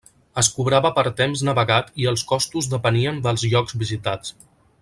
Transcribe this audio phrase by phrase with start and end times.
[0.41, 4.39] Es cobrava per temps navegat i els costos depenien dels llocs visitats.